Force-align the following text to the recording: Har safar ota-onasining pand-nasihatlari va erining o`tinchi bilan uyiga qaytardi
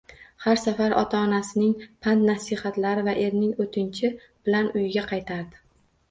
Har 0.43 0.59
safar 0.59 0.93
ota-onasining 0.99 1.75
pand-nasihatlari 2.05 3.03
va 3.07 3.13
erining 3.25 3.51
o`tinchi 3.65 4.11
bilan 4.49 4.71
uyiga 4.79 5.05
qaytardi 5.13 5.61